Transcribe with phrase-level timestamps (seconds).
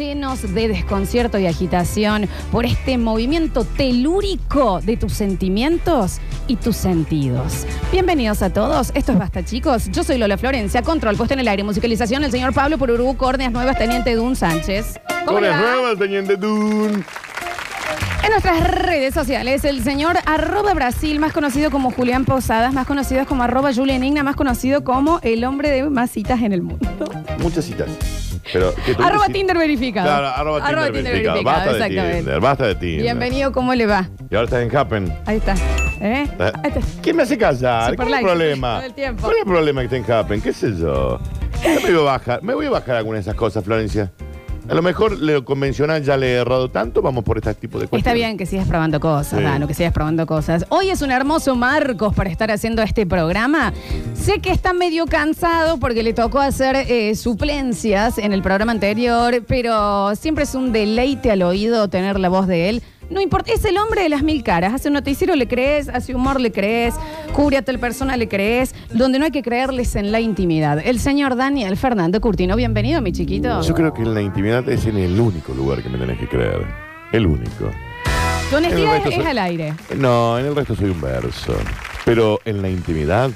[0.00, 7.66] llenos de desconcierto y agitación por este movimiento telúrico de tus sentimientos y tus sentidos.
[7.92, 8.92] Bienvenidos a todos.
[8.94, 9.90] Esto es Basta, chicos.
[9.92, 13.52] Yo soy Lola Florencia, control, puesto en el aire, musicalización, el señor Pablo Pururú, córneas
[13.52, 14.98] nuevas, teniente Dun Sánchez.
[15.26, 15.72] ¿Cómo le Buenas va?
[15.74, 17.04] nuevas, teniente Dun.
[18.22, 23.26] En nuestras redes sociales, el señor arroba Brasil, más conocido como Julián Posadas, más conocido
[23.26, 26.88] como arroba Julián Igna, más conocido como el hombre de más citas en el mundo.
[27.38, 28.29] Muchas citas.
[28.52, 29.26] Pero, ¿qué tú Arroba?
[29.26, 30.06] Tinder verificado.
[30.06, 31.42] Claro, arroba, Tinder, verificado.
[31.42, 32.16] Basta de exactamente.
[32.16, 33.02] Tinder, basta de Tinder.
[33.02, 34.08] Bienvenido, ¿cómo le va?
[34.30, 35.14] Y ahora estás en Happen.
[35.26, 35.54] Ahí está.
[35.54, 36.26] ¿Eh?
[36.26, 36.28] ¿Eh?
[36.38, 36.80] Ahí está.
[37.02, 37.90] ¿Quién me hace callar?
[37.90, 38.76] Super ¿Cuál es like, el problema?
[38.76, 39.22] todo el tiempo.
[39.22, 40.40] ¿Cuál es el problema que esté en Happen?
[40.40, 41.20] ¿Qué sé yo?
[41.62, 44.10] Me voy a bajar, me voy a bajar algunas de esas cosas, Florencia.
[44.70, 47.86] A lo mejor lo convencional ya le he errado tanto, vamos por este tipo de
[47.86, 47.98] cosas.
[47.98, 49.44] Está bien que sigas probando cosas, Sí.
[49.44, 50.64] Dano, que sigas probando cosas.
[50.68, 53.72] Hoy es un hermoso Marcos para estar haciendo este programa.
[54.14, 59.42] Sé que está medio cansado porque le tocó hacer eh, suplencias en el programa anterior,
[59.48, 62.82] pero siempre es un deleite al oído tener la voz de él.
[63.10, 64.72] No importa, es el hombre de las mil caras.
[64.72, 66.94] Hace un noticiero, le crees, hace humor, le crees,
[67.34, 68.72] cubre a tal persona, le crees.
[68.94, 70.78] Donde no hay que creerles en la intimidad.
[70.84, 73.62] El señor Daniel Fernando Curtino, bienvenido, mi chiquito.
[73.62, 76.28] Yo creo que en la intimidad es en el único lugar que me tenés que
[76.28, 76.64] creer.
[77.12, 77.70] El único.
[78.48, 79.74] Tu honestidad es soy- al aire.
[79.96, 81.54] No, en el resto soy un verso.
[82.04, 83.30] Pero en la intimidad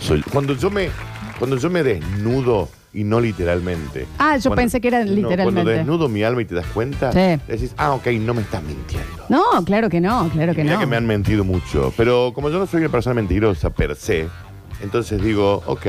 [0.00, 0.22] soy.
[0.22, 0.90] Cuando yo me,
[1.38, 2.68] cuando yo me desnudo
[3.00, 4.06] y no literalmente.
[4.18, 5.52] Ah, yo Cuando- pensé que era no, literalmente.
[5.54, 7.40] cuando desnudo mi alma y te das cuenta, Sí.
[7.46, 9.24] decís, ah, ok, no me estás mintiendo.
[9.28, 10.80] No, claro que no, claro que mira no.
[10.80, 11.92] que me han mentido mucho.
[11.96, 14.28] Pero como yo no soy una persona mentirosa per se,
[14.82, 15.86] entonces digo, ok.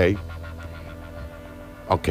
[1.88, 2.08] Ok.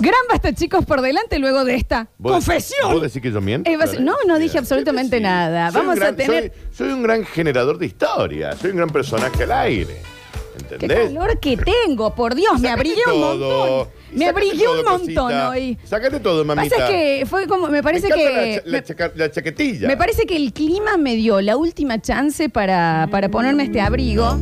[0.00, 2.90] Gran basta, chicos, por delante luego de esta ¿Vos- confesión.
[2.92, 3.70] ¿Vos decís que yo miento?
[3.70, 5.70] Eh, vas- no, no dije Mira, absolutamente nada.
[5.70, 8.56] Soy un Vamos a gran- tener- Soy, soy un gran generador de historia.
[8.56, 10.00] Soy un gran personaje al aire.
[10.68, 11.08] Qué ¿Entendés?
[11.08, 13.38] calor que tengo, por Dios, me Sácate abrigué un todo.
[13.38, 13.88] montón.
[14.10, 15.48] Y Me sácate abrigué todo, un montón cosita.
[15.50, 15.78] hoy.
[15.84, 16.76] Sácate todo, mamita.
[16.76, 18.50] Pasa que fue como, me parece me encanta que.
[18.50, 19.88] La, cha- la me, chaca- la chaquetilla.
[19.88, 24.36] me parece que el clima me dio la última chance para, para ponerme este abrigo.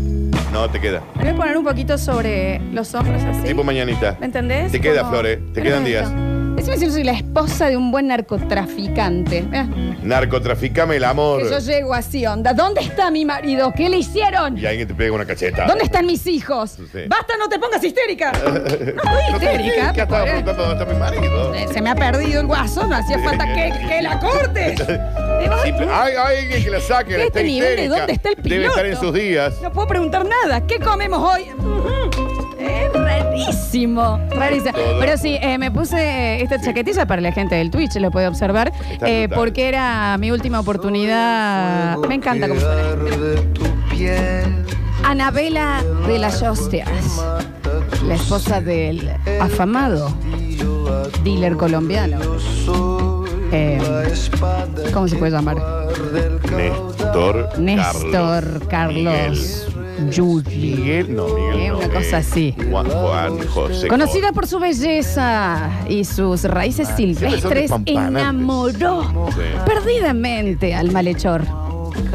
[0.53, 1.03] No, te queda.
[1.17, 3.43] Me voy a poner un poquito sobre los hombros así.
[3.49, 4.17] Tipo mañanita.
[4.21, 4.73] ¿Me entendés?
[4.73, 5.39] Te queda, Como- Flores.
[5.53, 6.09] Te quedan días.
[6.81, 9.43] Yo soy la esposa de un buen narcotraficante.
[9.43, 9.67] Mirá,
[10.03, 11.43] Narcotraficame el amor.
[11.43, 12.53] que yo llego así, onda.
[12.53, 13.73] ¿Dónde está mi marido?
[13.75, 14.57] ¿Qué le hicieron?
[14.59, 15.67] Y alguien te pega una cacheta.
[15.67, 16.73] ¿Dónde están mis hijos?
[16.93, 17.01] Sí.
[17.09, 18.33] Basta, no te pongas histérica.
[18.47, 19.93] No estoy histérica.
[19.93, 20.29] que estaba eh.
[20.29, 21.55] preguntando dónde está mi marido.
[21.55, 24.81] Eh, Se me ha perdido el guaso, no hacía falta que, que la cortes.
[24.81, 25.01] Eh,
[25.65, 27.13] Simple- Hay, hay alguien que la saque.
[27.15, 27.97] Este está nivel de histérica.
[27.99, 29.55] dónde está el Debe estar en sus días.
[29.63, 30.67] No puedo preguntar nada.
[30.67, 31.43] ¿Qué comemos hoy?
[31.59, 31.87] Ujú.
[32.59, 32.93] Es
[33.37, 34.19] rarísimo.
[34.31, 34.73] Rarísimo.
[34.73, 35.01] Todo.
[35.01, 38.73] Pero sí, eh, me puse esta chaquetilla para la gente del Twitch, lo puede observar,
[38.91, 39.39] Está eh, brutal.
[39.39, 41.97] porque era mi última oportunidad.
[41.99, 42.87] Me encanta cómo suena.
[45.05, 46.89] Anabela de las Hostias,
[48.07, 49.09] la esposa del
[49.41, 50.13] afamado
[51.23, 52.19] dealer colombiano.
[53.53, 53.79] Eh,
[54.93, 55.57] ¿Cómo se puede llamar?
[56.57, 57.59] Néstor.
[57.59, 59.69] Néstor Carlos
[60.11, 60.75] Yuli.
[60.77, 61.15] Miguel.
[61.17, 61.61] No, Miguel.
[61.61, 62.55] Eh, no, una cosa así.
[62.71, 63.89] Juan, Juan José.
[63.89, 68.23] Conocida por su belleza y sus raíces silvestres, despampanantes.
[68.23, 69.41] enamoró Sí.
[69.67, 71.43] perdidamente al malhechor.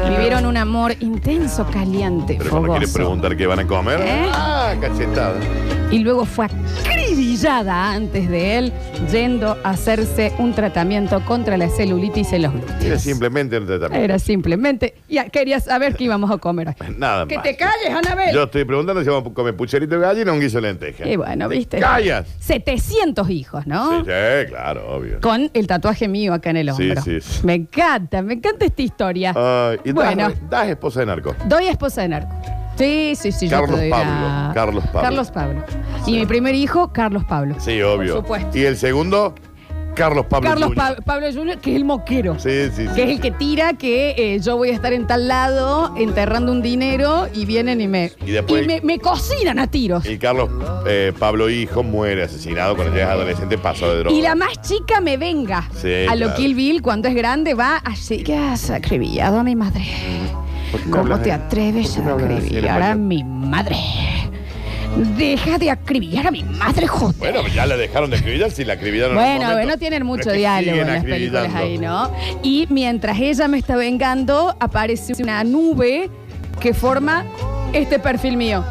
[0.08, 2.94] Vivieron un amor intenso, caliente, Pero cuando quiere fogoso.
[2.98, 4.00] preguntar qué van a comer.
[4.00, 4.26] ¿Eh?
[4.32, 5.34] Ah, cachetada.
[5.90, 6.46] Y luego fue
[7.16, 8.72] acribillada antes de él,
[9.10, 13.02] yendo a hacerse un tratamiento contra la celulitis en los Era glúteos.
[13.02, 14.04] simplemente un tratamiento.
[14.04, 16.74] Era simplemente, ya quería saber qué íbamos a comer hoy.
[16.96, 17.44] Nada Que más.
[17.44, 18.34] te calles, Anabel.
[18.34, 21.06] Yo estoy preguntando si vamos a comer pucherito de gallina o un guiso de lenteja.
[21.06, 21.78] Y bueno, viste.
[21.78, 22.26] ¡Callas!
[22.40, 23.90] 700 hijos, ¿no?
[24.04, 25.20] Sí, sí, claro, obvio.
[25.20, 27.02] Con el tatuaje mío acá en el Sí, hombro.
[27.02, 27.40] sí, sí.
[27.46, 29.34] Me encanta, me encanta esta historia.
[29.36, 30.28] Ay, y Bueno.
[30.30, 31.34] das, das esposa de narco.
[31.46, 32.61] Doy esposa de narco.
[32.76, 33.48] Sí, sí, sí.
[33.48, 35.00] yo Carlos te doy Pablo, la- Carlos Pablo.
[35.02, 35.64] Carlos Pablo.
[36.06, 37.56] Y mi primer hijo, Carlos Pablo.
[37.58, 38.14] Sí, obvio.
[38.14, 38.58] Por supuesto.
[38.58, 39.34] Y el segundo,
[39.94, 40.48] Carlos Pablo.
[40.48, 40.76] Carlos Jr.
[40.96, 42.38] Pa- Pablo Jr., que es el moquero.
[42.38, 42.94] Sí, sí, sí.
[42.94, 43.20] Que es el sí.
[43.20, 47.44] que tira que eh, yo voy a estar en tal lado enterrando un dinero y
[47.44, 50.06] vienen y me, Y después- me, me cocinan a tiros.
[50.06, 50.48] Y Carlos
[50.86, 54.16] eh, Pablo Hijo muere asesinado cuando ya es adolescente pasado de droga.
[54.16, 55.68] Y la más chica me venga.
[55.76, 56.34] Sí, a lo claro.
[56.36, 59.84] Kill Bill, cuando es grande, va así que has acribillado a mi madre.
[60.72, 63.76] ¿Por qué me ¿Cómo te atreves a en acribillar a mi madre?
[65.16, 67.16] Deja de acribillar a mi madre, joder.
[67.18, 69.16] Bueno, ya la dejaron de acribillar, si la acribillaron.
[69.16, 69.70] en Bueno, momento.
[69.72, 71.58] no tienen mucho diálogo en las películas acribillando.
[71.58, 72.38] ahí, ¿no?
[72.42, 76.10] Y mientras ella me está vengando, aparece una nube
[76.60, 77.24] que forma
[77.72, 78.62] este perfil mío.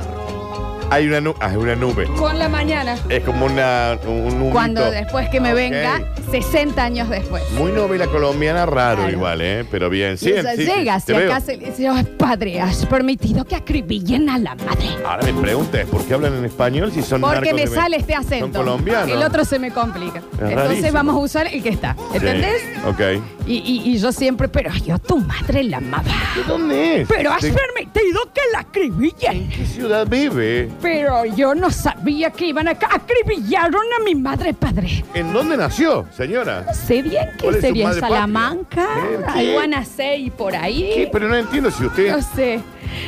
[0.91, 2.03] Hay una, nu- ah, es una nube.
[2.17, 2.97] con la mañana.
[3.07, 4.49] Es como una, un humito.
[4.51, 5.55] Cuando después que me Ok.
[5.55, 6.01] venga,
[6.31, 7.41] 60 años después.
[7.51, 9.11] Muy novela colombiana, raro Claro.
[9.11, 9.65] igual, ¿eh?
[9.71, 10.17] Pero bien.
[10.17, 11.29] Sí, sí, llega te hacia veo.
[11.29, 14.89] casa y le dice, "Ay, padre, has permitido que acribillen a la madre.
[15.05, 17.75] Ahora mi pregunta es, ¿por qué hablan en español si son Porque narcos me de-
[17.75, 18.45] sale este acento.
[18.47, 19.09] Son colombianos.
[19.09, 20.17] El otro se me complica.
[20.33, 20.91] Entonces rarísimo.
[20.91, 21.95] vamos a usar el que está.
[22.11, 22.61] Sí, ¿Entendés?
[22.85, 23.01] Ok.
[23.47, 26.03] Y, y- y yo siempre, pero yo tu madre la amaba.
[26.35, 27.07] ¿De dónde es?
[27.07, 29.49] Pero has ¿De permitido que la acribillen.
[29.49, 30.69] qué ciudad vive?
[30.81, 35.03] Pero yo no sabía que iban a acribillaron a mi madre padre.
[35.13, 36.71] ¿En dónde nació, señora?
[36.73, 38.17] Sé bien que ¿Cuál es su sería en madre patria?
[38.17, 39.17] Salamanca, ¿Eh?
[39.33, 39.39] ¿Qué?
[39.39, 40.91] algo a nacer y por ahí.
[40.95, 41.09] ¿Qué?
[41.11, 42.11] Pero no entiendo si usted...
[42.11, 42.59] No sé.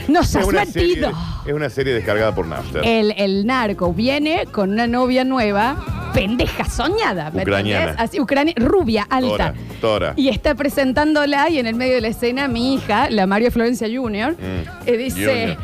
[0.08, 1.12] Nos has serie, metido.
[1.46, 2.82] es una serie descargada por Napster.
[2.86, 5.76] El, el narco viene con una novia nueva,
[6.14, 7.82] pendeja, soñada, ¿me Ucraniana.
[7.92, 8.04] entendés?
[8.10, 9.30] Así, ucrania, rubia, alta.
[9.30, 10.14] Tora, Tora.
[10.16, 13.88] Y está presentándola y en el medio de la escena mi hija, la María Florencia
[13.94, 14.88] Junior, Mm.
[14.88, 15.58] eh, dice Junior.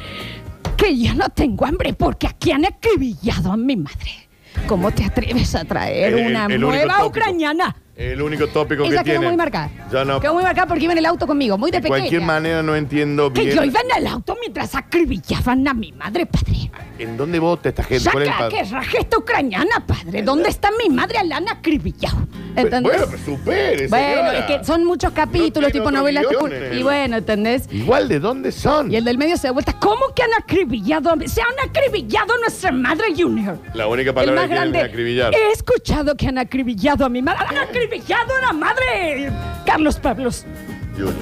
[0.77, 4.27] que yo no tengo hambre porque aquí han acribillado a mi madre.
[4.67, 7.07] ¿Cómo te atreves a traer El- una el único nueva tópico.
[7.07, 7.75] ucraniana?
[7.99, 9.27] El único tópico Ella que quedó tiene.
[9.27, 9.69] muy marcada.
[9.91, 10.21] Yo no.
[10.21, 12.25] Quedó muy marcada porque iba en el auto conmigo, muy de de cualquier pequeña.
[12.27, 13.57] manera no entiendo que bien.
[13.57, 16.71] yo iba en el auto mientras acribillaban a mi madre, padre.
[16.97, 18.09] ¿En dónde vota esta gente?
[18.09, 20.21] ¿Cuál es el Saca que raje esta ucraniana, padre.
[20.21, 21.19] ¿Dónde está mi madre?
[21.25, 22.25] La han acribillado.
[22.55, 22.81] ¿Entendés?
[22.93, 24.39] Bueno, pero supere, Bueno, señora.
[24.39, 26.25] es que son muchos capítulos, tiene tipo otro novelas.
[26.29, 27.69] guion de- en Y bueno, ¿entendés?
[27.71, 28.91] Igual, ¿de dónde son?
[28.91, 29.73] Y el del medio se da vuelta.
[29.79, 31.11] ¿Cómo que han acribillado?
[31.11, 33.59] a mi- Se han acribillado a nuestra madre Junior.
[33.73, 35.33] La única palabra que tienen es acribillar.
[35.33, 37.45] He escuchado que han acribillado a mi madre.
[37.49, 37.57] Han
[37.93, 39.31] acribillado a la madre
[39.65, 40.45] Carlos Pablos.
[40.93, 41.13] Junior.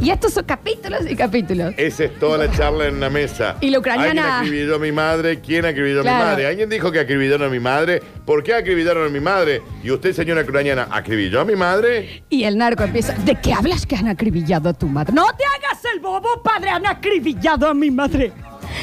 [0.00, 1.74] Y estos son capítulos y capítulos.
[1.76, 3.54] Esa es toda la charla en una mesa.
[3.60, 5.40] Y la ucraniana- ¿Alguien acribilló a mi madre?
[5.40, 6.18] ¿Quién acribilló a Claro.
[6.24, 6.46] mi madre?
[6.48, 8.02] ¿Alguien dijo que acribillaron a mi madre?
[8.26, 9.62] ¿Por qué acribillaron a mi madre?
[9.84, 12.24] ¿Y usted, señora ucraniana, acribilló a mi madre?
[12.30, 15.12] Y el narco empieza, ¿de qué hablas que han acribillado a tu madre?
[15.12, 18.32] No te hagas el bobo, padre, han acribillado a mi madre.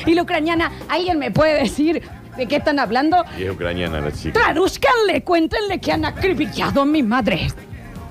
[0.06, 2.02] Y la ucraniana, ¿alguien me puede decir
[2.38, 3.24] de qué están hablando?
[3.38, 4.40] Y es ucraniana la chica.
[4.40, 7.48] Traduzcanle, cuéntenle que han acribillado a mi madre.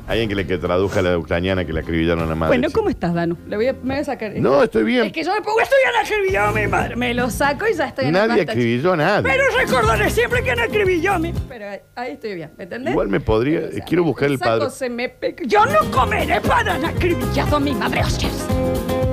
[0.09, 2.57] Alguien que le que traduzca a la ucraniana que le acribillaron a la madre.
[2.59, 2.69] bueno.
[2.73, 3.37] ¿cómo estás, Danu?
[3.47, 4.33] Le voy a, me voy a sacar.
[4.37, 5.05] No, estoy bien.
[5.05, 6.97] Es que yo me pongo esto y han acribillado a mi madre.
[6.97, 9.31] Me lo saco y ya estoy en el Nadie basta, acribilló a nadie.
[9.31, 11.35] Pero recordaré siempre que han acribillado a mi.
[11.49, 12.93] Pero ahí, estoy bien, ¿me entendés?
[12.93, 13.69] Igual me podría.
[13.87, 14.71] Quiero buscar el padrón.
[14.71, 18.47] se me pe- Yo no comeré para acribillado a mi madre, hostias.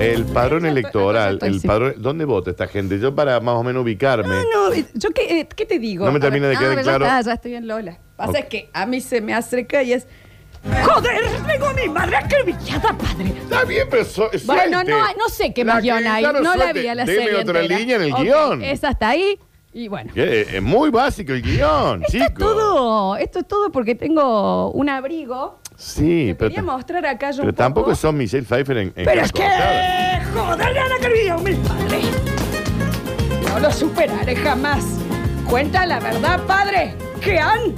[0.00, 1.38] El padrón electoral.
[1.42, 1.66] El sí.
[1.66, 1.94] padrón.
[1.98, 2.98] ¿Dónde vota esta gente?
[2.98, 4.28] Yo para más o menos ubicarme.
[4.28, 6.04] No, no, yo qué, eh, ¿qué te digo?
[6.06, 7.04] No me A termina ver, de quedar ah, claro.
[7.04, 7.98] Ya, está, ya estoy bien, Lola.
[8.16, 8.36] Pasa Ok.
[8.38, 10.06] es que a mí se me acerca y es.
[10.84, 11.24] ¡Joder!
[11.46, 13.28] Tengo a mi madre acribillada, padre.
[13.38, 14.90] Está bien, pero so- Bueno, suelte.
[14.92, 16.22] no, no sé qué La más guion hay.
[16.24, 16.80] No la suelte.
[16.80, 17.40] vi a la Deme serie.
[17.40, 17.78] otra entera.
[17.78, 18.62] línea en el Ok, guion.
[18.62, 19.38] Esa está ahí.
[19.72, 20.10] Y bueno.
[20.14, 22.28] Que Es muy básico el guion, Esto chicos.
[22.30, 23.16] es todo.
[23.16, 25.60] Esto es todo porque tengo un abrigo.
[25.76, 27.62] Sí, que pero, quería mostrar acá yo pero un poco.
[27.62, 29.42] tampoco son Michelle Pfeiffer en, en Pero es que.
[29.42, 30.72] ¡Joder!
[30.72, 32.00] Le han acribillado a mi padre.
[33.50, 34.84] No lo superaré jamás.
[35.48, 36.94] Cuenta la verdad, padre.
[37.20, 37.72] Que han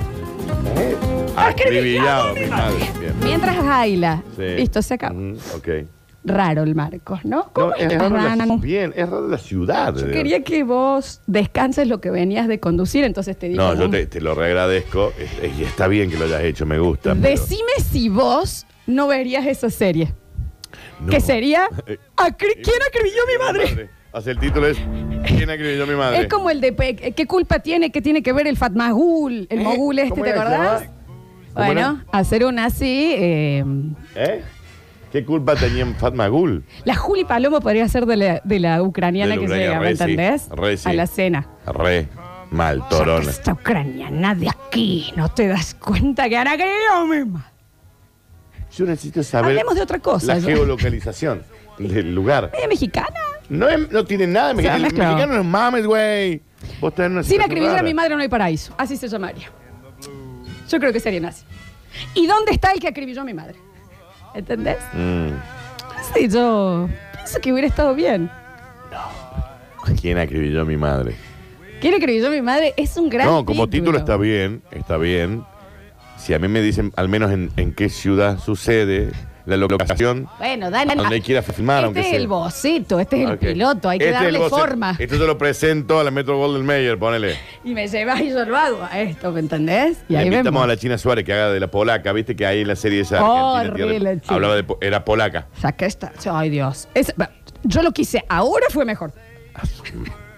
[0.47, 1.18] Cortada.
[1.37, 2.77] Acribillado, mi madre.
[3.01, 3.13] Bien.
[3.23, 4.23] Mientras Jaila.
[4.37, 4.43] Sí.
[4.57, 5.15] Listo, se acabó.
[5.19, 5.69] Mm, ok.
[6.25, 7.51] Raro el Marcos, ¿no?
[7.53, 9.95] ¿Cómo No, es raro la, bien, es raro la ciudad.
[9.97, 13.63] Yo quería que vos descanses lo que venías de conducir, entonces te digo.
[13.63, 15.13] No, yo te, te lo reagradezco.
[15.19, 17.15] Es- es- Y está bien que lo hayas hecho, me gusta.
[17.15, 20.13] pero- Decime si vos no verías esa serie.
[21.01, 21.09] No.
[21.11, 21.69] Que sería.
[21.87, 23.91] Eh, "Acri- ¿Quién acribilló a mi madre?
[24.13, 24.77] Hace el título es
[25.27, 26.21] ¿Quién acribilló a mi madre?
[26.23, 29.61] Es como el de pe- ¿Qué culpa tiene que tiene que ver el Fatmagul, el
[29.61, 29.63] ¿Eh?
[29.63, 30.83] mogul este, ¿Cómo ¿te acordás?
[31.59, 33.15] ¿Se ¿Cómo Bueno, hacer una así.
[33.17, 33.65] eh,
[34.15, 34.43] ¿Eh?
[35.11, 36.63] ¿Qué culpa tenía en Fatma Gul?
[36.85, 39.81] la Juli Palomo podría ser de la, de la ucraniana De la que ucraniana, llega,
[39.81, 40.49] ¿me re sí, entendés?
[40.51, 40.89] re sí.
[40.89, 41.49] A la cena.
[41.67, 42.09] Re
[42.51, 43.29] mal, torona.
[43.31, 47.47] esta ucraniana de aquí, ¿no te das cuenta que han acribillado a mi madre?
[48.77, 50.35] Yo necesito saber Hablemos de otra cosa.
[50.35, 50.47] la yo.
[50.47, 51.43] geolocalización
[51.79, 52.51] del lugar.
[52.57, 53.09] ¿Ella mexicana?
[53.49, 54.77] No, es- no tiene nada de mexicano.
[54.77, 56.43] El mexicano no es mames, güey.
[56.81, 57.83] Vos en una Sin situación acribillar a rara.
[57.89, 58.75] mi madre no hay paraíso.
[58.77, 59.49] Así se llamaría.
[60.69, 61.45] Yo creo que serían así.
[62.15, 63.57] ¿Y dónde está el que acribilló a mi madre?
[64.35, 64.79] ¿Entendés?
[64.93, 65.31] Mm.
[66.15, 68.31] Sí, yo pienso que hubiera estado bien.
[70.01, 71.17] ¿Quién acribilló a mi madre?
[71.81, 72.75] ¿Quién acribilló a mi madre?
[72.77, 75.45] Es un gran no, como título está bien, está bien.
[76.17, 79.13] Si a mí me dicen al menos en, en qué ciudad sucede,
[79.49, 80.93] la locación, Bueno, dale.
[80.93, 82.17] a donde quiera filmar, Este aunque es sea.
[82.19, 84.59] el boceto, este es el piloto, hay que Este es el darle boceto.
[84.59, 84.97] forma.
[84.99, 87.37] Esto yo lo presento a la Metro Golden Mayer, ponele.
[87.65, 89.99] Y me llevas y yo lo hago a esto, ¿me entendés?
[90.09, 90.63] Y Le ahí invitamos vemos.
[90.65, 93.01] a la China Suárez que haga de la polaca, viste que ahí en la serie
[93.01, 94.35] esa Argentina Horrible, Tierra- China.
[94.35, 95.47] hablaba de po- era polaca.
[95.61, 96.13] Saca esta.
[96.31, 96.89] Ay, Dios.
[96.95, 97.31] Es- va,
[97.65, 99.13] yo lo quise, ahora fue mejor.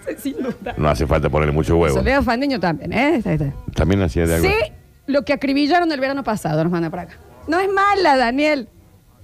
[0.07, 0.73] Sí, Sin duda.
[0.77, 1.95] No hace falta ponerle mucho huevo.
[1.95, 3.17] Soledad Fandiño también, ¿eh?
[3.17, 3.53] Está, está.
[3.75, 4.47] También hacía de algo.
[4.47, 4.73] Sé
[5.05, 7.17] lo que acribillaron el verano pasado, nos manda para acá.
[7.47, 8.67] No es mala, Daniel.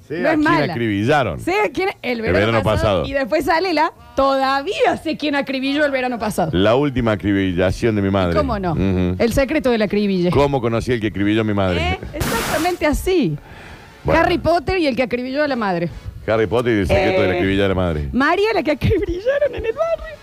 [0.08, 0.74] Sé no a es quién mala.
[0.74, 1.40] acribillaron.
[1.40, 3.06] Sé a quién el verano, verano pasado, pasado.
[3.06, 6.52] Y después sale la todavía sé quién acribilló el verano pasado.
[6.54, 8.36] La última acribillación de mi madre.
[8.38, 8.72] ¿Cómo no?
[8.72, 9.16] Ujú.
[9.20, 10.32] El secreto del acribille.
[10.32, 11.82] ¿Cómo conocí el que acribilló a mi madre?
[11.82, 12.00] ¿Eh?
[12.14, 13.38] Exactamente así.
[14.04, 14.22] Bueno.
[14.22, 15.90] Harry Potter y el que acribilló a la madre.
[16.26, 17.38] Harry Potter y el secreto de la Eh.
[17.38, 18.10] acribillar a la madre.
[18.14, 20.16] María, la que acribillaron en el barrio.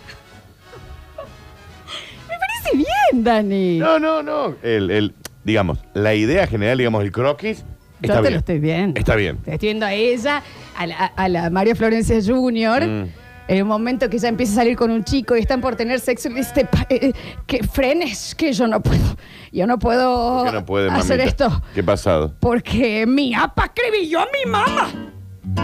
[2.28, 3.78] Me parece bien, Dani.
[3.78, 4.54] No, no, no.
[4.62, 5.14] El, el,
[5.44, 7.64] digamos, la idea general, digamos, el croquis,
[8.06, 8.32] Yo está te bien.
[8.32, 8.98] lo estoy viendo.
[9.00, 9.36] Está bien.
[9.38, 10.42] Te estoy viendo a ella,
[10.76, 13.08] a la, a la María Florencia Jr., Mm.
[13.48, 16.00] en un momento que ella empieza a salir con un chico y están por tener
[16.00, 17.12] sexo, y le dice, "Pa- eh,
[17.46, 19.16] que frenes, que yo no puedo,
[19.52, 21.24] yo no puedo ¿Por qué no puede, hacer mamita?
[21.46, 22.34] esto, ¿Qué ha pasado?
[22.40, 24.90] porque mi apa acribilló a mi mamá.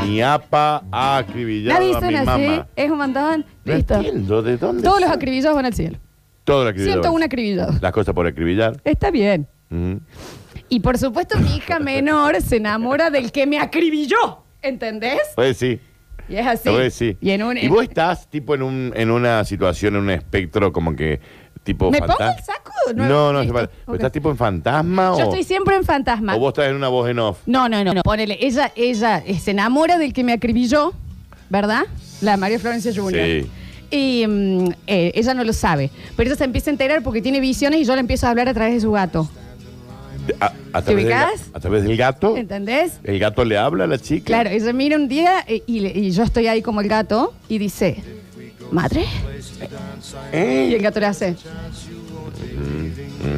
[0.04, 2.66] Mi apa ha acribillado a mi así, mamá.
[2.76, 3.94] es un montón, No listo.
[3.94, 4.82] entiendo de dónde.
[4.82, 5.16] Todos los sale?
[5.16, 5.98] acribillados van al cielo.
[6.44, 7.00] Todo lo acribillado.
[7.02, 7.80] 101 acribillados.
[7.80, 8.78] Las cosas por acribillar.
[8.84, 9.46] Está bien.
[9.70, 10.00] Ujú.
[10.70, 15.20] Y por supuesto mi hija menor se enamora del que me acribilló, ¿entendés?
[15.34, 15.80] Pues sí.
[16.28, 16.70] Y es así.
[16.70, 17.16] Pues sí.
[17.20, 17.58] Y en un...
[17.58, 21.20] Y vos estás tipo en un en una situación, en un espectro como que
[21.64, 22.72] tipo ¿Me pongo el saco?
[22.94, 23.40] No, no.
[23.40, 23.70] Ok.
[23.94, 26.36] ¿Estás tipo en fantasma Yo o, estoy siempre en fantasma.
[26.36, 27.38] o vos estás en una voz en off?
[27.46, 28.02] No, no, no, no.
[28.02, 30.92] Ponele, ella, ella eh, se enamora del que me acribilló,
[31.48, 31.82] ¿verdad?
[32.20, 33.24] La María Florencia Jr.
[33.24, 33.50] Sí.
[33.90, 35.90] Y mm, eh, ella no lo sabe.
[36.16, 38.48] Pero ella se empieza a enterar porque tiene visiones y yo le empiezo a hablar
[38.48, 39.28] a través de su gato.
[40.40, 41.40] A, a través del, ubicás?
[41.40, 42.36] ga- a través del gato.
[42.36, 43.00] ¿Entendés?
[43.04, 44.26] El gato le habla a la chica.
[44.26, 47.34] Claro, ella mira un día eh, y, le- y yo estoy ahí como el gato
[47.48, 48.02] y dice,
[48.70, 49.04] ¿madre?
[50.32, 50.74] Y ¿Eh?
[50.74, 51.36] el gato le hace.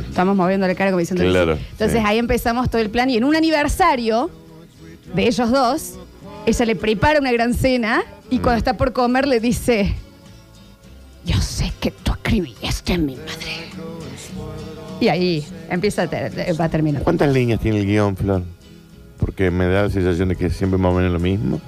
[0.09, 1.25] Estamos moviendo la cara como diciendo.
[1.25, 2.05] Claro, Entonces sí.
[2.07, 4.31] ahí empezamos todo el plan y en un aniversario
[5.15, 5.95] de ellos dos,
[6.47, 8.43] ella le prepara una gran cena y Mm.
[8.43, 9.95] cuando está por comer le dice,
[11.25, 13.72] yo sé que tú acribillaste a mi madre.
[15.03, 17.03] Y ahí empieza a, ter- va a terminar.
[17.03, 18.43] ¿Cuántas líneas tiene el guion, Flor?
[19.19, 21.61] Porque me da la sensación de que siempre más o menos lo mismo.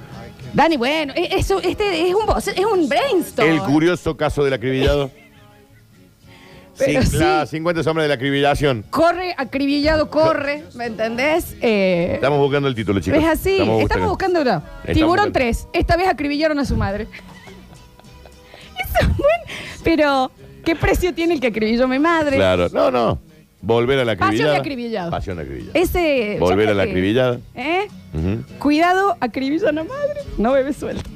[0.53, 3.49] Dani, bueno, e- eso, este es un, es un brainstorm.
[3.51, 5.11] El curioso caso del acribillado.
[6.77, 7.57] Pero la sí.
[7.57, 8.85] 50 sombras de la acribillación.
[8.89, 11.57] Corre, acribillado, corre, ¿me entendés?
[11.61, 13.19] Eh, Estamos buscando el título, chicos.
[13.21, 14.51] es así, estamos, buscándolo.
[14.61, 15.33] Estamos Tiburón buscando.
[15.33, 17.07] 3, esta vez acribillaron a su madre.
[18.77, 19.43] Eso es bueno,
[19.83, 20.31] pero
[20.65, 22.35] ¿qué precio tiene el que acribilló a mi madre?
[22.37, 22.67] Claro.
[22.73, 23.19] No, no.
[23.61, 24.51] Volver a la Pasión acribillada.
[24.53, 25.11] de acribillado.
[25.11, 25.71] Pasión de acribillada.
[25.79, 26.37] Ese.
[26.39, 27.39] Volver a la que- acribillada.
[27.55, 27.87] ¿Eh?
[28.13, 28.43] Ujú.
[28.59, 30.19] Cuidado, acribillan a madre.
[30.37, 31.09] No bebe suelto.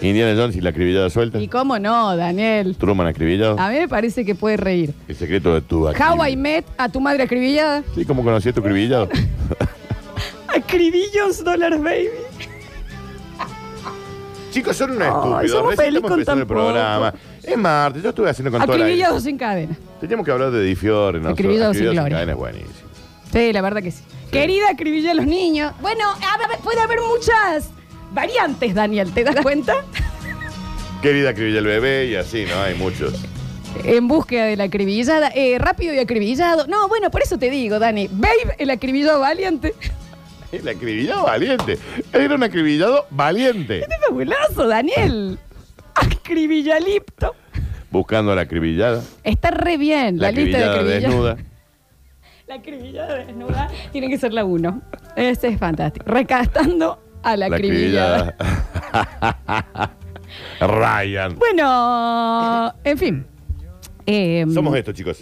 [0.00, 1.38] Indiana Jones y la acribillada suelta.
[1.38, 2.74] ¿Y cómo no, Daniel?
[2.76, 3.56] Truman acribillado.
[3.60, 4.92] A mí me parece que puede reír.
[5.06, 6.36] El secreto de tu How I acribillado.
[6.38, 7.84] met a tu madre acribillada.
[7.94, 9.08] Sí, ¿cómo conocí a tu acribillado?
[10.48, 12.08] Acribillos dólares, baby.
[14.50, 15.50] Chicos, son unos Ay, estúpidos.
[15.50, 17.18] somos Recién felices estamos con empezando el tan poco.
[17.42, 18.84] Es martes, yo estuve haciendo con toda la...
[18.84, 19.76] Acribillados sin cadena.
[20.00, 21.30] Teníamos que hablar de Difiore, ¿no?
[21.30, 22.16] Acribillados sin gloria.
[22.16, 22.92] cadena es buenísimo.
[23.32, 24.02] Sí, la verdad que sí.
[24.30, 25.72] Querida acribilla a los niños.
[25.80, 27.70] Bueno, a puede haber muchas
[28.12, 29.74] variantes, Daniel, ¿te das cuenta?
[31.02, 32.62] Querida acribilla el bebé y así, ¿no?
[32.62, 33.14] Hay muchos.
[33.84, 35.32] En búsqueda de la acribillada.
[35.34, 36.66] Eh, rápido y acribillado.
[36.66, 38.08] No, bueno, por eso te digo, Dani.
[38.12, 39.74] Babe, el acribillado valiente.
[40.52, 41.78] El acribillado valiente.
[42.12, 43.80] Era un acribillado valiente.
[43.80, 45.38] Este es fabuloso, Daniel.
[45.94, 47.34] Acribillalipto.
[47.90, 49.02] Buscando a la acribillada.
[49.22, 51.36] Está re bien la, La lista de acribillada desnuda.
[52.48, 54.82] La acribillada desnuda tiene que ser la uno.
[55.16, 56.04] Ese es fantástico.
[56.06, 58.34] Recastando a la, La acribillada.
[58.38, 59.96] acribillada.
[60.60, 61.38] Ryan.
[61.38, 63.26] Bueno, en fin.
[64.06, 65.20] Eh, Somos estos, chicos.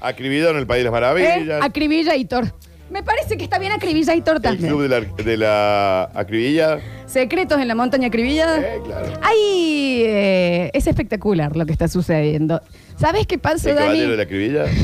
[0.00, 1.62] Acribillado en el País de las eh, Maravillas.
[1.62, 2.46] Acribillator.
[2.92, 4.68] Me parece que está bien Acribillator el también.
[4.68, 6.80] club de la, de la acribillada.
[7.06, 8.60] Secretos en la montaña acribillada.
[8.60, 9.06] Eh, claro.
[9.22, 12.60] Ay, eh, es espectacular lo que está sucediendo.
[12.96, 13.86] ¿Sabes qué pasa, El Dani?
[13.86, 14.70] caballero de la acribillada.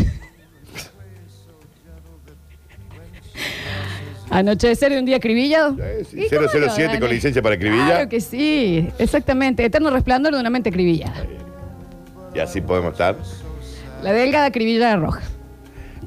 [4.31, 5.75] Anochecer de un día acribillado.
[6.11, 7.01] Sí, ¿Y cómo no, 007 Dani?
[7.01, 7.87] con licencia para acribillar.
[7.87, 9.65] Claro que sí, exactamente.
[9.65, 11.15] Eterno resplandor de una mente acribillada.
[12.35, 13.17] Y así podemos estar
[14.03, 15.23] La delgada acribillada roja.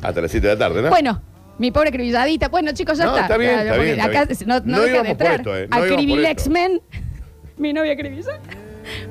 [0.03, 0.89] hasta las 7 de la tarde, ¿no?
[0.89, 1.19] Bueno,
[1.61, 2.49] mi pobre acribilladita.
[2.49, 3.21] Bueno, chicos, ya No, está.
[3.21, 4.39] está bien, está porque bien, está Acá bien.
[4.47, 5.39] no, no, No deja íbamos de por entrar.
[5.39, 6.81] esto, eh, no íbamos por Acribilex-men.
[7.57, 8.39] Mi novia acribilla.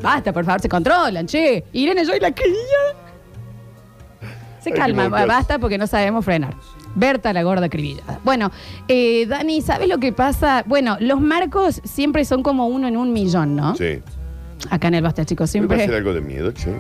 [0.02, 1.64] Basta, por favor, se controlan, che.
[1.72, 2.96] Irene, yo y la acribillada.
[4.60, 6.54] Se calma, basta porque no sabemos frenar.
[6.94, 8.18] Berta la gorda acribillada.
[8.24, 8.50] Bueno,
[8.88, 10.64] eh, Dani, ¿sabes lo que pasa?
[10.66, 13.76] Bueno, los marcos siempre son como uno en un millón, ¿no?
[13.76, 14.00] Sí.
[14.68, 15.96] Acá en el Basta, chicos, ¿Me va a hacer siempre.
[15.98, 16.74] algo de miedo, che?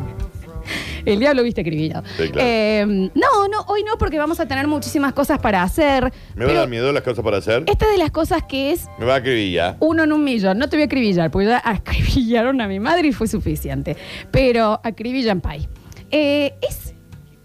[1.04, 2.02] El diablo viste acribillado.
[2.16, 2.40] Sí, claro.
[2.48, 6.12] Eh, no, no, hoy no, porque vamos a tener muchísimas cosas para hacer.
[6.34, 7.64] ¿Me va a dar miedo las cosas para hacer?
[7.66, 9.76] Esta de las cosas que es Me va a acribillar.
[9.80, 10.58] uno en un millón.
[10.58, 13.96] No te voy a acribillar, porque ya acribillaron a mi madre y fue suficiente.
[14.30, 15.68] Pero acribillan pay.
[16.10, 16.94] Eh, es,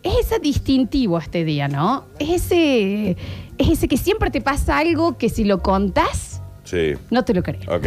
[0.04, 2.06] es ese distintivo este día, ¿no?
[2.20, 3.12] Es ese,
[3.58, 6.94] es ese que siempre te pasa algo que si lo contás, Sí.
[7.12, 7.60] No te lo creo.
[7.70, 7.84] Ok.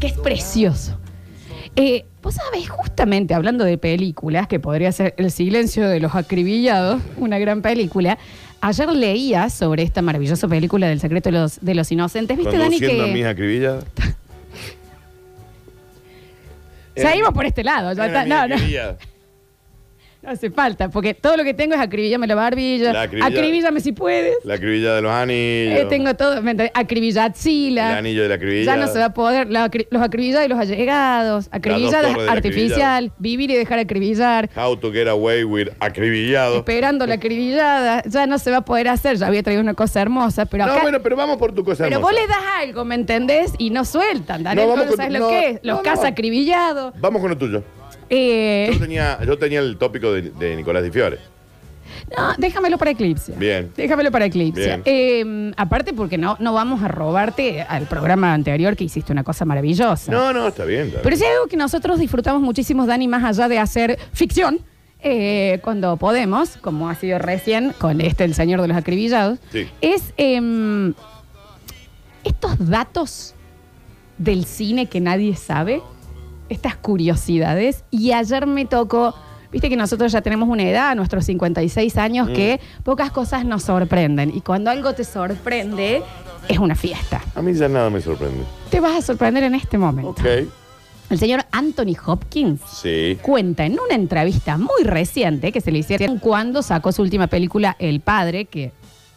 [0.00, 0.98] Que es precioso.
[1.76, 7.00] Eh, Vos sabés, justamente hablando de películas, que podría ser El silencio de los acribillados,
[7.18, 8.18] una gran película.
[8.60, 12.36] Ayer leía sobre esta maravillosa película del secreto de los, de los inocentes.
[12.36, 13.84] ¿Viste, Dani, Conduciendo a que mis acribilladas.
[16.96, 17.92] seguimos por este lado?
[17.92, 18.56] ya está- no, no.
[20.26, 23.80] No hace falta, porque todo lo que tengo es acribillame la barbilla, La acribilla- acribíllame
[23.80, 24.34] si puedes.
[24.44, 25.80] La acribilla de los anillos.
[25.80, 26.72] Eh, tengo todo, ¿me entendés?
[26.74, 27.92] acribillatzila.
[27.92, 28.64] El anillo de la acribilla.
[28.74, 29.50] Ya no se va a poder.
[29.50, 31.48] la acri- los acribillados y los allegados.
[31.50, 33.12] Acribillada torres del artificial.
[33.18, 34.50] Vivir y dejar acribillar.
[34.56, 36.56] How to get away with acribillado.
[36.56, 38.02] Esperando la acribillada.
[38.06, 39.16] Ya no se va a poder hacer.
[39.16, 40.46] Ya había traído una cosa hermosa.
[40.46, 42.12] Pero No, bueno, pero vamos por tu cosa pero hermosa.
[42.12, 43.52] vos le das algo, ¿me entendés?
[43.58, 44.42] Y no sueltan.
[44.42, 45.60] Daniel, No, vamos ¿no con- sabes lo no, que es?
[45.62, 46.08] Los no, casa no.
[46.08, 46.94] acribillados.
[47.00, 47.62] Vamos con lo tuyo.
[48.08, 51.18] Eh, Yo tenía, yo tenía el tópico de, de Nicolás Di Fiore.
[52.16, 53.32] no, déjamelo para Eclipse.
[53.36, 53.70] Bien.
[53.76, 54.64] Déjamelo para Eclipse.
[54.64, 54.82] Bien.
[54.84, 59.44] Eh, aparte, porque no, no vamos a robarte al programa anterior que hiciste una cosa
[59.44, 60.12] maravillosa.
[60.12, 60.88] No, no, está bien.
[60.88, 61.18] está Pero bien.
[61.18, 64.60] si hay algo que nosotros disfrutamos muchísimo, Dani, más allá de hacer ficción,
[65.00, 69.68] eh, cuando podemos, como ha sido recién con este El Señor de los Acribillados, Sí.
[69.80, 70.94] es em,
[72.24, 73.34] estos datos
[74.18, 75.82] del cine que nadie sabe,
[76.48, 77.84] estas curiosidades.
[77.90, 79.14] Y ayer me tocó,
[79.52, 82.32] viste que nosotros ya tenemos una edad, nuestros 56 años, Mm.
[82.32, 84.34] que pocas cosas nos sorprenden.
[84.34, 86.02] Y cuando algo te sorprende,
[86.48, 87.22] es una fiesta.
[87.34, 88.44] A mí ya nada me sorprende.
[88.70, 90.10] Te vas a sorprender en este momento.
[90.10, 90.24] Ok.
[91.08, 93.16] El señor Anthony Hopkins Sí.
[93.22, 97.76] cuenta en una entrevista muy reciente que se le hicieron cuando sacó su última película
[97.78, 98.72] El Padre, que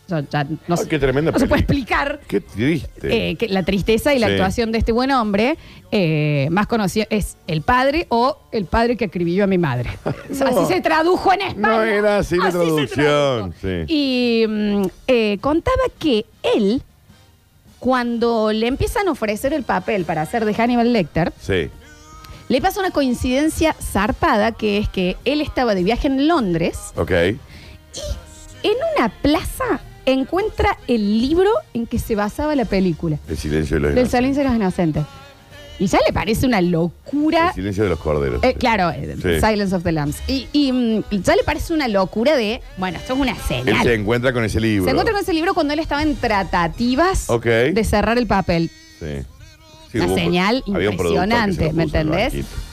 [0.09, 2.01] yo ya no, Ay, sé- qué tremenda no se puede película.
[2.03, 3.29] explicar Qué triste.
[3.31, 4.33] eh, que la tristeza y la Sí.
[4.33, 5.57] actuación de este buen hombre,
[5.91, 9.89] eh, más conocido es El Padre o El Padre que acribilló a mi madre.
[10.31, 10.61] O sea, No.
[10.63, 11.67] Así se tradujo en España.
[11.67, 13.53] No era así la se traducción, tradujo.
[13.61, 13.85] sí.
[13.87, 16.81] Y mm, eh, contaba que él,
[17.79, 21.69] cuando le empiezan a ofrecer el papel para hacer de Hannibal Lecter, sí.
[22.49, 27.11] le pasa una coincidencia zarpada que es que él estaba de viaje en Londres Ok.
[27.11, 27.37] en
[28.97, 29.79] una plaza
[30.11, 34.19] encuentra el libro en que se basaba la película El silencio de los del inocentes.
[34.19, 35.03] silencio de los inocentes.
[35.81, 37.47] Y ya le parece una locura.
[37.49, 38.43] El silencio de los corderos.
[38.43, 39.39] eh, claro, eh, Sí.
[39.39, 40.17] Silence of the Lambs.
[40.27, 43.83] Y, y, mm, ya le parece una locura de, bueno, esto es una Él señal.
[43.83, 44.83] se encuentra con ese libro.
[44.85, 47.45] Se encuentra con ese libro cuando él estaba en tratativas Ok.
[47.45, 48.69] de cerrar el papel.
[48.99, 49.05] Sí.
[49.91, 52.01] Sí, Una hubo un- señal había un productor que se lo impresionante, ¿me puso en
[52.01, 52.33] el entendés?
[52.33, 52.68] banquito.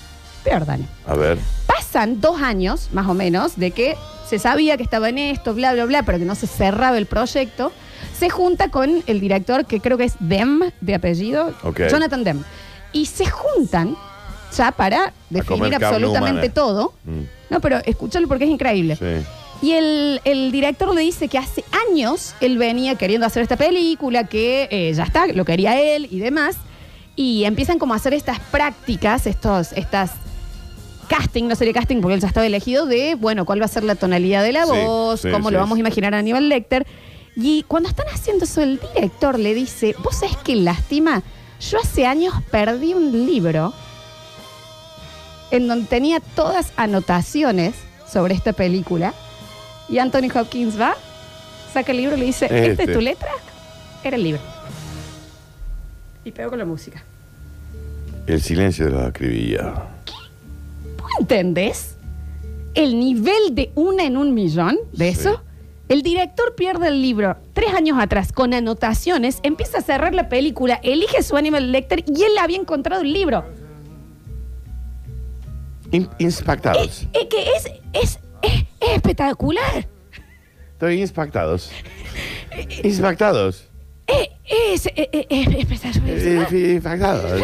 [0.47, 0.87] Peor, Dani.
[1.07, 1.39] A ver.
[1.67, 3.97] Pasan dos años, más o menos, de que
[4.29, 7.07] se sabía que estaba en esto, bla, bla, bla, pero que no se cerraba el
[7.07, 7.73] proyecto.
[8.19, 11.81] Se junta con el director, que creo que es Dem, de apellido, Ok.
[11.91, 12.43] Jonathan Dem.
[12.93, 13.97] Y se juntan
[14.57, 16.55] ya para definir comer carne absolutamente humana.
[16.55, 16.93] todo.
[17.05, 18.97] Mm, No, pero escúchalo porque es increíble.
[18.97, 19.27] sí.
[19.63, 24.25] Y el, el director le dice que hace años él venía queriendo hacer esta película,
[24.25, 26.57] que eh, ya está, lo quería él y demás.
[27.17, 30.11] Y empiezan como a hacer estas prácticas, estos, estas
[31.07, 33.85] casting, no sería casting porque él ya estaba elegido, de, bueno, cuál va a ser
[33.85, 35.81] la tonalidad de la Sí, voz, sí, cómo sí, lo vamos a sí.
[35.81, 36.87] imaginar a Aníbal Lecter.
[37.37, 41.23] Y cuando están haciendo eso, el director le dice, vos sabés qué lástima,
[41.61, 43.73] yo hace años perdí un libro
[45.51, 47.75] en donde tenía todas anotaciones
[48.11, 49.15] sobre esta película.
[49.89, 50.97] Y Anthony Hopkins va,
[51.73, 52.83] saca el libro y le dice, ¿esta Este.
[52.85, 53.31] es tu letra?
[54.03, 54.41] Era el libro.
[56.25, 57.05] Y pegó con la música.
[58.27, 59.79] El silencio de los acribillados.
[61.17, 61.97] ¿Vos entendés
[62.75, 65.21] el nivel de una en un millón de Sí.
[65.21, 65.43] eso?
[65.89, 70.81] El director pierde el libro tres años atrás con anotaciones, empieza a cerrar la película,
[70.83, 73.45] elige su Animal Lecter y él había encontrado el libro.
[75.93, 76.09] In-.
[76.19, 79.87] Es que es, es, es- es espectacular.
[80.73, 81.71] Estoy inspactados.
[82.83, 83.69] Inspactados.
[84.07, 85.97] Es, es, es- es- es.
[86.07, 86.41] Eh.
[86.41, 87.37] Estoy impactada.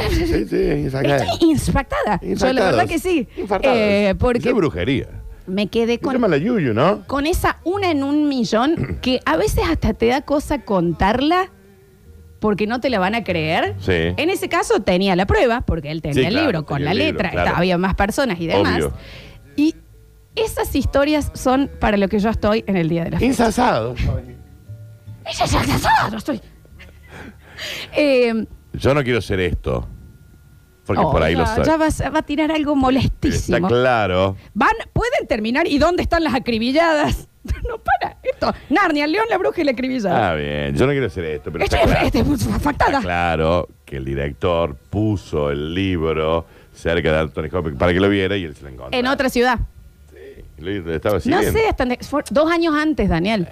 [2.23, 3.29] Yo la verdad que sí.
[3.63, 5.09] Eh, porque brujería.
[5.47, 7.05] me quedé Se llama con, la yuyu, ¿no?
[7.07, 11.51] con esa una en un millón que a veces hasta te da cosa contarla
[12.39, 13.75] porque no te la van a creer.
[13.81, 13.93] Sí.
[13.93, 16.85] En ese caso tenía la prueba, porque él tenía Sí, el claro, libro con tenía
[16.87, 17.47] la el libro, letra, claro.
[17.47, 18.77] estaba- había más personas y demás.
[18.77, 18.93] Obvio.
[19.57, 19.75] Y
[20.37, 23.43] esas historias son para lo que yo estoy en el día de la fiesta.
[23.45, 23.99] Insasados.
[25.25, 26.41] Ella ya estoy.
[27.97, 29.87] Eh, Yo no quiero ser esto.
[30.87, 31.65] Porque oh, por ahí ya, lo soy.
[31.65, 33.69] Ya vas- va a tirar algo Está molestísimo.
[33.69, 34.37] claro.
[34.55, 35.67] Van, pueden terminar.
[35.69, 37.29] ¿Y dónde están las acribilladas?
[37.69, 38.17] No para.
[38.23, 38.53] Esto.
[38.71, 40.31] Narnia, el león, la bruja y la acribillada.
[40.31, 40.77] Ah, bien.
[40.77, 42.07] Yo no quiero ser esto, pero Esto está es, claro.
[42.07, 42.91] este es factada.
[42.99, 48.09] Está claro que el director puso el libro cerca de Anthony Hopkins para que lo
[48.09, 48.97] viera y él se lo encontró.
[48.99, 49.59] En otra ciudad.
[50.59, 51.51] Lo estaba No siguiendo.
[51.53, 53.49] sé, hasta fue dos años antes, Daniel.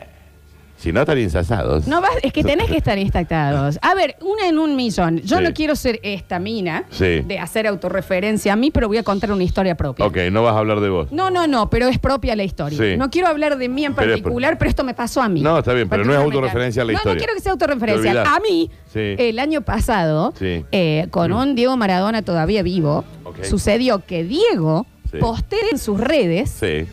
[0.81, 1.87] Si no, estarían ensasados.
[1.87, 3.79] No vas- es que tenés que estar instactados.
[3.83, 5.19] A ver, una en un millón.
[5.19, 5.45] Yo Sí.
[5.45, 7.21] no quiero ser esta mina Sí.
[7.21, 10.07] de hacer autorreferencia a mí, pero voy a contar una historia propia.
[10.07, 11.13] Ok, no vas a hablar de vos.
[11.13, 12.79] No, no, no, pero es propia la historia.
[12.79, 12.97] Sí.
[12.97, 15.43] No quiero hablar de mí en Pero es particular, pero, esto me pasó a mí.
[15.43, 17.15] No, está bien, pero no es autorreferencia a la No, historia.
[17.15, 18.11] no quiero que sea autorreferencia.
[18.13, 18.29] Olvidás.
[18.29, 19.15] A mí, Sí.
[19.19, 20.65] el año pasado, Sí.
[20.73, 23.45] eh, con un Diego Maradona todavía vivo, Ok.
[23.45, 25.19] sucedió que Diego Sí.
[25.19, 26.87] postea en sus redes Sí.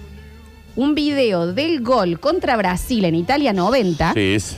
[0.77, 4.33] Un video del gol contra Brasil en Italia 90 Sí.
[4.35, 4.57] es-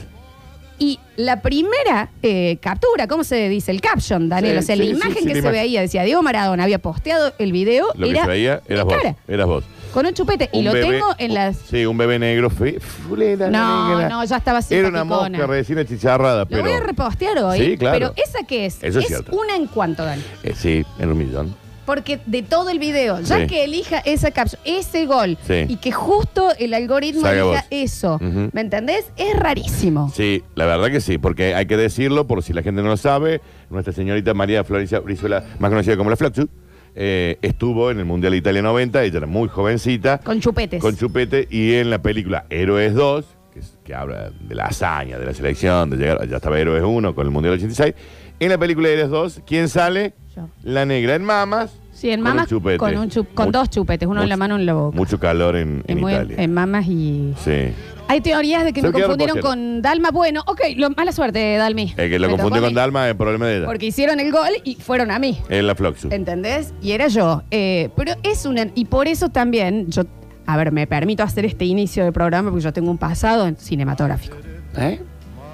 [0.78, 3.70] y la primera eh, captura, ¿cómo se dice?
[3.70, 4.54] El caption, Daniel.
[4.54, 5.52] Sí, o sea, sí, la imagen que la se imagen.
[5.52, 8.94] veía, decía Diego Maradona había posteado el video, Lo que era se veía eras vos.
[8.94, 9.64] cara, Eras vos.
[9.92, 10.48] con un chupete.
[10.54, 11.58] y lo bebé- tengo en las...
[11.68, 12.48] Sí, un bebé negro.
[12.48, 14.08] fe- fulera No, negra.
[14.08, 16.62] no, ya estaba Era una mosca recién achicharrada, Lo pero.
[16.62, 17.58] voy a repostear hoy.
[17.58, 17.98] Sí, claro.
[17.98, 18.78] Pero ¿esa qué es?
[18.82, 19.36] Eso es cierto.
[19.36, 20.22] una en cuanto, Dani.
[20.44, 21.54] Eh, sí, en un millón.
[21.90, 23.46] Porque de todo el video, ya Sí.
[23.48, 25.64] que elija esa caption, ese gol, Sí.
[25.68, 27.58] y que justo el algoritmo Salga vos.
[27.70, 28.48] eso, Ujú.
[28.52, 29.10] ¿me entendés?
[29.16, 30.08] Es rarísimo.
[30.14, 32.96] Sí, la verdad que sí, porque hay que decirlo, por si la gente no lo
[32.96, 36.48] sabe, nuestra señorita María Florencia Brizuela, más conocida como la Flaxu,
[36.94, 40.80] eh, estuvo en el Mundial de Italia 90, ella era muy jovencita, Con chupetes.
[40.80, 45.18] con chupete, y en la película Héroes 2, que, es- que habla de la hazaña,
[45.18, 47.94] de la selección, de llegar, ya estaba Héroes 1 con el Mundial 86,
[48.38, 50.14] en la película Héroes 2, ¿quién sale?
[50.36, 50.48] Yo.
[50.62, 51.72] La negra en mamas.
[51.92, 52.78] Sí, en con mamas un chupete.
[52.78, 54.72] con, un chup- con Mucho- dos chupetes, uno en la mucho- mano y en la
[54.74, 54.96] boca.
[54.96, 56.36] Mucho calor en, en muy- Italia.
[56.38, 57.34] en mamas y...
[57.44, 57.72] Sí.
[58.08, 60.10] Hay teorías de que Se me lo confundieron con Dalma.
[60.10, 61.94] Bueno, ok, lo- mala suerte, Dalmi.
[61.96, 62.74] El que lo Me tocó confundió a con mí.
[62.74, 63.66] Dalma es el problema de ella.
[63.66, 65.38] Porque hicieron el gol y fueron a mí.
[65.48, 66.08] En la Flaxu.
[66.10, 66.74] ¿Entendés?
[66.82, 67.42] Y era yo.
[67.52, 68.66] Eh, pero es una.
[68.74, 70.02] Y por eso también yo.
[70.46, 73.56] A ver, me permito hacer este inicio de programa porque yo tengo un pasado en
[73.56, 74.36] cinematográfico.
[74.76, 75.00] ¿Eh?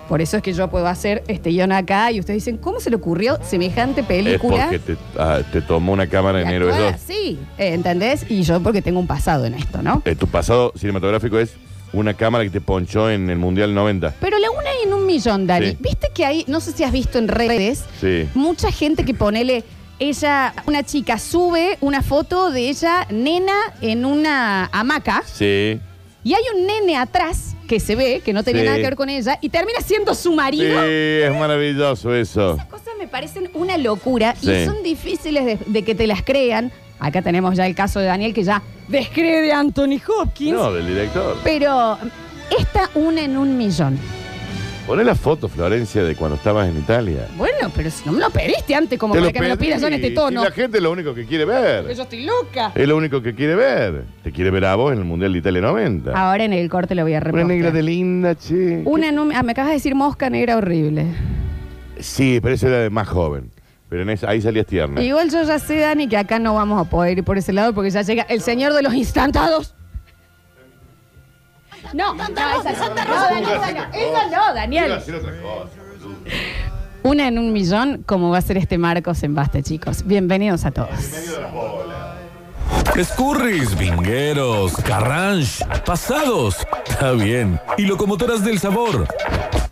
[0.09, 2.91] Por eso es que yo puedo hacer este guion acá y ustedes dicen, ¿cómo se
[2.91, 4.65] le ocurrió semejante Es película?
[4.71, 7.03] porque te, ah, te tomó una cámara en Héroes actuar 2.
[7.03, 8.25] así, eh, ¿entendés?
[8.29, 10.03] Y yo porque tengo un pasado en esto, ¿no?
[10.05, 11.55] Eh, tu pasado cinematográfico es
[11.93, 14.15] una cámara que te ponchó en el Mundial 90.
[14.21, 15.71] Pero la una en un millón, Dani.
[15.71, 15.77] Sí.
[15.81, 18.29] ¿Viste que hay, no sé si has visto en redes, Sí.
[18.35, 19.65] mucha gente que ponele,
[19.99, 25.81] ella, una chica sube una foto de ella, nena, en una hamaca, Sí.
[26.23, 28.67] y hay un nene atrás que se ve, que no tenía Sí.
[28.67, 30.83] nada que ver con ella, y termina siendo su Sí, marido.
[30.85, 32.55] es maravilloso eso.
[32.55, 34.51] Esas cosas me parecen una locura Sí.
[34.51, 36.73] y son difíciles de, de que te las crean.
[36.99, 40.53] Acá tenemos ya el caso de Daniel que ya descree de Anthony Hopkins.
[40.57, 41.37] No, del director.
[41.45, 41.99] Pero
[42.59, 43.99] esta una en un millón.
[44.87, 47.27] Poné la foto, Florencia, de cuando estabas en Italia.
[47.37, 49.67] Bueno, pero si no me lo pediste antes como Te para que me lo pedí.
[49.69, 50.41] pidas yo en este tono.
[50.41, 51.95] Y la gente es lo único que quiere Porque ver.
[51.95, 52.73] yo estoy loca.
[52.75, 54.05] Es lo único que quiere ver.
[54.23, 56.13] Te quiere ver a vos en el Mundial de Italia 90.
[56.13, 57.47] Ahora en el corte lo voy a Una repostear.
[57.49, 58.83] negra de linda, che.
[58.85, 61.07] Una en un- ah, me acabas de decir mosca negra horrible.
[61.99, 63.51] Sí, pero eso era de más joven.
[63.89, 65.01] Pero en esa, ahí salías tierna.
[65.01, 67.73] Igual yo ya sé, Dani, que acá no vamos a poder ir por ese lado
[67.73, 69.75] porque ya llega el señor de los instantados.
[71.95, 72.95] No, no, esa no.
[72.95, 73.95] No, Daniel, esa no.
[73.95, 74.85] Esa no, Daniel.
[74.87, 76.19] Iba a hacer otra cosa, boludo.
[77.07, 80.05] Una en un millón, como va a ser este Marcos en Basta, chicos.
[80.05, 80.91] Bienvenidos a todos.
[82.97, 86.67] Escurris, vingueros, carranche, pasados.
[86.89, 87.61] Está bien.
[87.79, 89.07] Y locomotoras del sabor.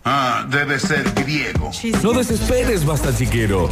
[0.05, 1.71] Ah, debe ser griego.
[2.01, 3.67] No desesperes, basta chiquero.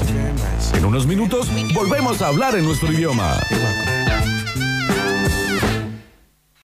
[0.73, 3.31] En unos minutos volvemos a hablar en nuestro idioma.